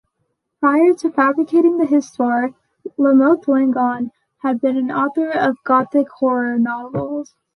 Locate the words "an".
4.75-4.89